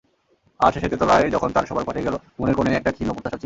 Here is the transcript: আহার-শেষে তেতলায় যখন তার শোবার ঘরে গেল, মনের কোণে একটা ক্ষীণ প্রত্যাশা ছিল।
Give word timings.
আহার-শেষে 0.59 0.89
তেতলায় 0.89 1.29
যখন 1.29 1.49
তার 1.51 1.65
শোবার 1.65 1.83
ঘরে 1.83 2.01
গেল, 2.01 2.15
মনের 2.39 2.55
কোণে 2.55 2.71
একটা 2.75 2.91
ক্ষীণ 2.91 3.07
প্রত্যাশা 3.07 3.29
ছিল। 3.29 3.39